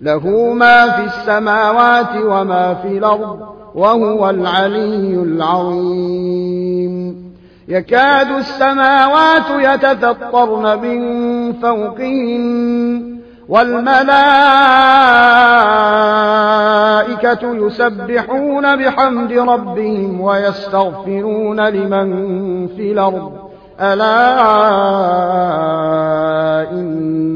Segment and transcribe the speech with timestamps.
[0.00, 3.38] له ما في السماوات وما في الأرض
[3.74, 6.96] وهو العلي العظيم.
[7.68, 13.16] يكاد السماوات يتفطرن من فوقهن
[13.48, 14.06] والملائكة
[17.66, 23.32] يسبحون بحمد ربهم ويستغفرون لمن في الأرض.
[23.80, 24.36] ألا
[26.70, 27.35] إن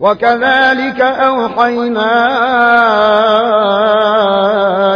[0.00, 2.10] وكذلك أوحينا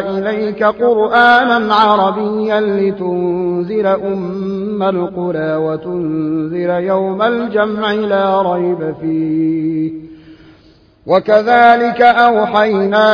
[0.00, 9.92] إليك قرآنا عربيا لتنذر أم القرى وتنذر يوم الجمع لا ريب فيه.
[11.06, 13.04] وكذلك أوحينا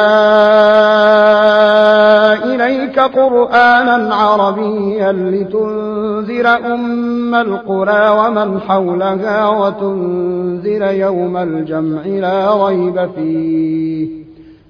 [2.70, 14.08] إليك قرآنا عربيا لتنذر أم القرى ومن حولها وتنذر يوم الجمع لا ريب فيه.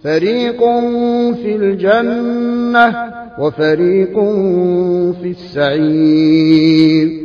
[0.04, 0.58] فريق
[1.34, 2.94] في الجنة
[3.38, 4.14] وفريق
[5.22, 7.20] في السعير.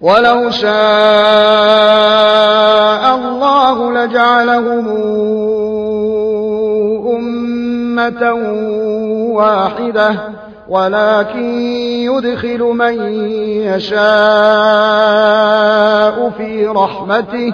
[0.00, 0.76] ولو شاء
[3.16, 4.88] الله لجعلهم
[7.16, 8.22] أمة
[9.36, 10.16] واحدة
[10.68, 11.60] ولكن
[12.10, 13.12] يدخل من
[13.62, 13.96] يشاء
[16.30, 17.52] في رحمته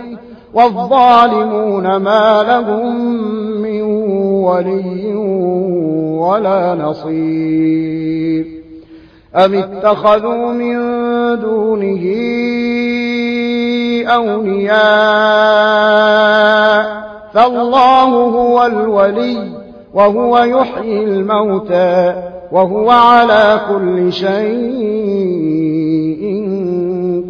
[0.54, 3.06] والظالمون ما لهم
[3.60, 3.82] من
[4.43, 5.15] ولي
[6.19, 8.47] ولا نصير.
[9.37, 10.76] أم اتخذوا من
[11.41, 12.04] دونه
[14.06, 14.82] أولياء؟
[17.34, 19.51] فالله هو الولي.
[19.94, 22.22] وهو يحيي الموتى
[22.53, 25.03] وهو على كل شيء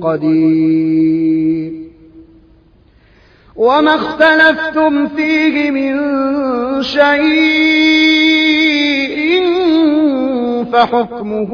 [0.02, 1.72] قدير.
[3.56, 5.96] وما اختلفتم فيه من
[6.82, 8.02] شيء
[10.72, 11.52] فحكمه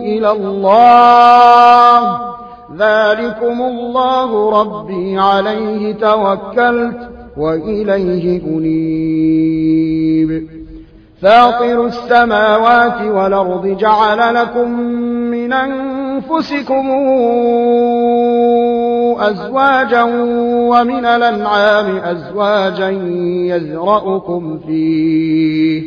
[0.00, 2.20] إلى الله.
[2.78, 7.07] ذلكم الله ربي عليه توكلت.
[7.38, 10.48] وإليه أنيب.
[11.22, 14.80] فاطر السماوات والأرض جعل لكم
[15.30, 16.90] من أنفسكم
[19.20, 20.02] أزواجا
[20.68, 22.88] ومن الأنعام أزواجا
[23.56, 25.82] يزرأكم فيه.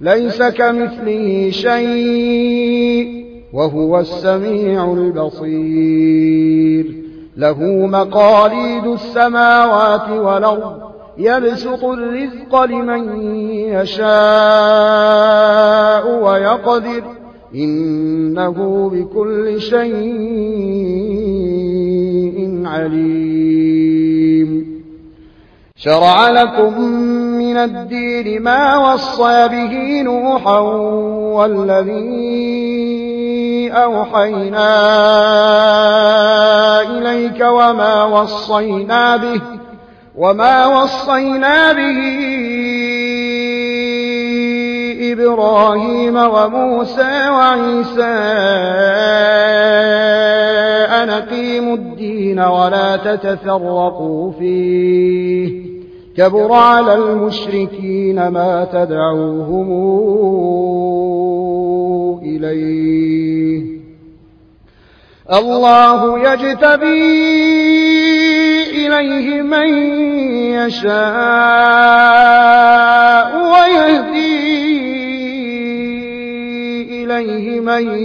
[0.00, 6.94] ليس كمثله شيء وهو السميع البصير.
[7.36, 10.83] له مقاليد السماوات والأرض
[11.18, 14.04] يبسط الرزق لمن يشاء
[16.22, 17.02] ويقدر
[17.54, 19.84] إنه بكل شيء
[22.66, 23.54] عليم
[25.76, 26.80] شرع لكم
[27.38, 30.58] من الدين ما وصى به نوحا
[31.38, 32.34] والذي
[33.72, 34.70] أوحينا
[36.82, 39.63] إليك وما وصينا به
[40.16, 41.98] وما وصينا به
[45.12, 48.14] إبراهيم وموسى وعيسى
[51.02, 55.64] أن أقيموا الدين ولا تتفرقوا فيه
[56.16, 59.68] كبر على المشركين ما تدعوهم
[62.22, 63.62] إليه.
[65.32, 67.63] الله يجتبي
[68.86, 69.68] إليه من
[70.54, 70.94] يشاء
[73.52, 74.44] ويهدي
[77.04, 77.98] إليه من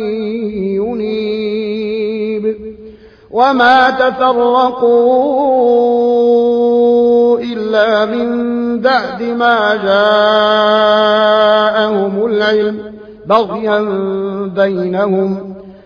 [0.75, 2.55] ينيب.
[3.31, 5.39] وما تفرقوا
[7.39, 8.29] إلا من
[8.79, 10.99] بعد ما جاء
[12.49, 12.93] بالعلم
[13.25, 13.79] بغيا
[14.55, 15.48] بينهم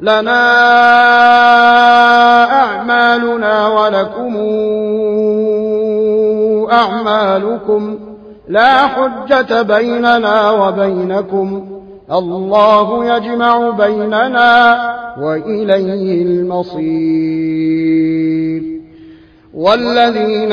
[0.00, 0.42] لنا
[2.62, 4.36] أعمالنا ولكم
[6.72, 7.98] أعمالكم
[8.48, 11.76] لا حجة بيننا وبينكم
[12.12, 14.80] الله يجمع بيننا
[15.20, 17.56] وإليه المصير
[19.54, 20.52] والذين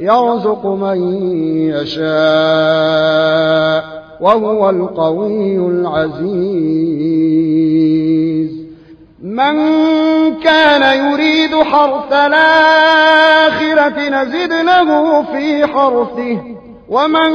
[0.00, 1.22] يرزق من
[1.70, 2.08] يشاء
[4.20, 6.98] وهو القوي العزيز.
[9.22, 9.54] من
[10.34, 16.38] كان يريد حرث الآخرة نزد له في حرثه
[16.88, 17.30] ومن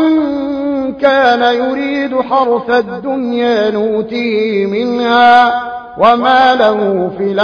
[0.94, 5.54] كان يريد حرث الدنيا نوتيه منها.
[5.98, 7.44] وما له في الآخرة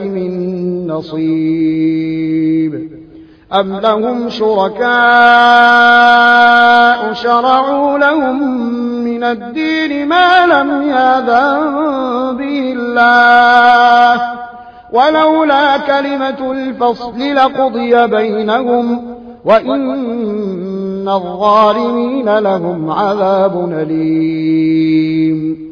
[0.00, 2.92] من نصيب
[3.52, 4.82] أم لهم شركاء
[7.12, 8.62] شرعوا لهم
[9.04, 14.22] من الدين ما لم يأذن به الله
[14.92, 19.14] ولولا كلمة الفصل لقضي بينهم
[19.44, 25.71] وإن الظالمين لهم عذاب أليم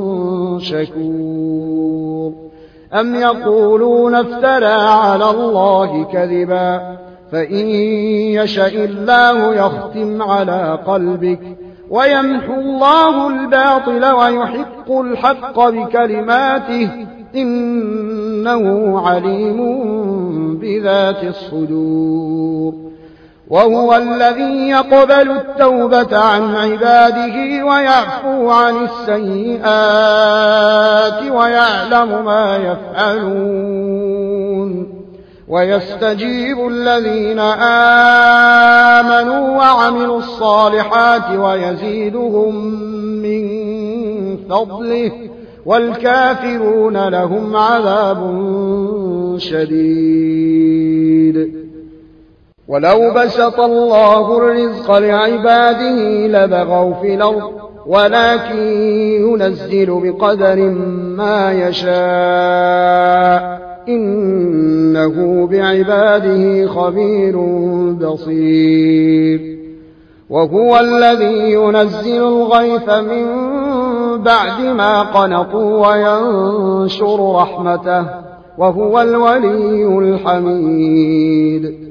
[0.61, 2.33] شكور
[2.93, 6.97] أم يقولون افترى على الله كذبا.
[7.31, 7.65] فإن
[8.35, 11.39] يشأ الله يختم على قلبك.
[11.89, 16.89] ويمحو الله الباطل ويحق الحق بكلماته.
[17.35, 19.61] إنه عليم
[20.57, 22.90] بذات الصدور.
[23.51, 29.71] وهو الذي يقبل التوبة عن عباده ويعفو عن السيئات
[31.31, 34.21] ويعلم ما يفعلون.
[35.47, 37.39] ويستجيب الذين
[38.99, 42.55] آمنوا وعملوا الصالحات ويزيدهم
[43.21, 43.47] من
[44.49, 45.11] فضله
[45.65, 48.19] والكافرون لهم عذاب
[49.37, 50.91] شديد.
[52.67, 57.51] ولو بسط الله الرزق لعباده لبغوا في الأرض
[57.87, 58.57] ولكن
[59.21, 60.55] ينزل بقدر
[61.17, 63.61] ما يشاء.
[63.87, 67.37] إنه بعباده خبير
[67.91, 69.57] بصير.
[70.29, 73.25] وهو الذي ينزل الغيث من
[74.23, 78.05] بعد ما قنطوا وينشر رحمته
[78.57, 81.90] وهو الولي الحميد.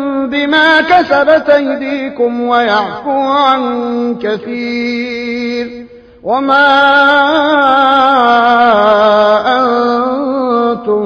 [0.31, 5.85] بما كسبت أيديكم ويعفو عن كثير
[6.23, 6.67] وما
[9.59, 11.03] أنتم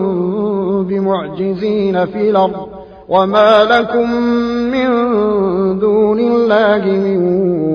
[0.84, 2.68] بمعجزين في الأرض
[3.10, 4.12] وما لكم
[4.72, 4.90] من
[5.80, 7.18] دون الله من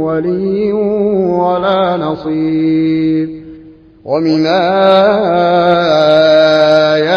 [0.03, 3.29] ولي ولا نصير
[4.05, 4.47] ومن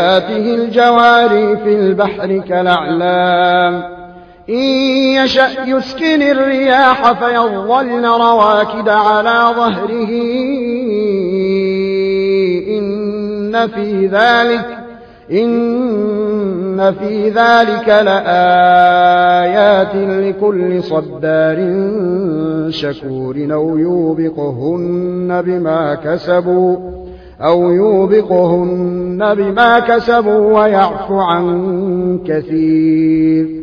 [0.09, 4.02] آياته الجواري في البحر كالأعلام
[4.49, 10.09] إن يشأ يسكن الرياح فيظلن رواكد على ظهره.
[12.67, 14.65] إن في ذلك
[15.31, 21.57] إن في ذلك لآيات لكل صدار
[22.69, 23.47] شكور.
[23.51, 26.77] أو يوبقهن بما كسبوا
[27.41, 33.62] أو يوبقهن بما كسبوا ويعفو عن كثير.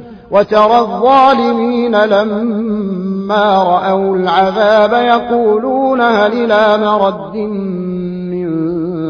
[0.31, 7.35] وترى الظالمين لما رأوا العذاب يقولون هل إلى مرد
[8.31, 8.49] من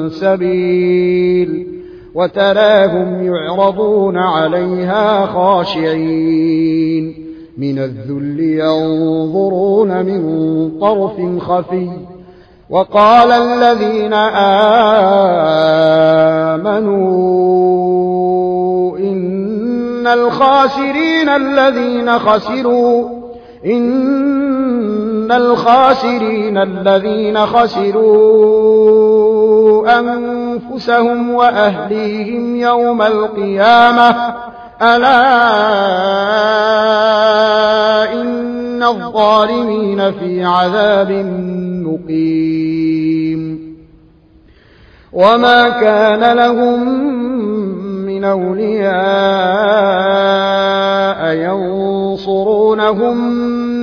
[0.10, 1.68] سبيل
[2.16, 7.16] وتراهم يعرضون عليها خاشعين
[7.58, 10.22] من الذل ينظرون من
[10.80, 11.90] طرف خفي
[12.70, 14.14] وقال الذين
[16.54, 17.38] آمنوا
[18.98, 19.41] إن
[20.08, 23.10] الخاسرين الذين خسروا
[23.66, 24.32] إن
[25.32, 28.00] إن الخاسرين الذين خسروا
[30.00, 34.36] أنفسهم وأهليهم يوم القيامة.
[34.82, 35.22] ألا
[38.14, 41.12] إن الظالمين في عذاب
[41.86, 43.62] مقيم.
[45.14, 47.21] وما كان لهم
[48.22, 48.92] من أولياء
[51.36, 53.18] ينصرونهم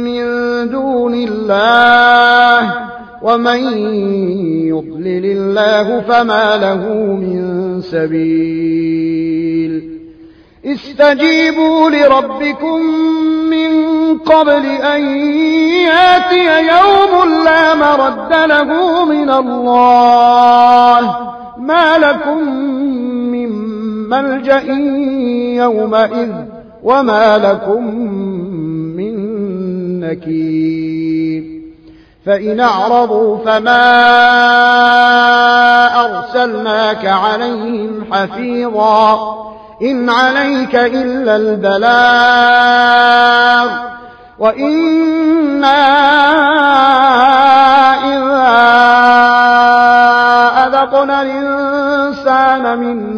[0.04, 0.22] من
[0.70, 2.74] دون الله
[3.22, 3.60] ومن
[4.68, 9.18] يضلل الله فما له من سبيل
[10.64, 12.80] استجيبوا لربكم
[13.50, 13.68] من
[14.18, 15.00] قبل أن
[15.86, 21.28] يأتي يوم لا مرد له من الله
[21.58, 22.77] ما لكم
[24.08, 24.62] ملجأ
[25.64, 26.32] يومئذ
[26.82, 27.84] وما لكم
[28.96, 29.14] من
[30.00, 31.44] نكير.
[32.26, 33.84] فإن أعرضوا فما
[36.04, 39.34] أرسلناك عليهم حفيظا.
[39.82, 41.88] إن عليك إلا البلاغ.
[44.38, 45.88] وإنا
[48.04, 48.48] إذا
[50.66, 53.17] أذقنا الإنسان منا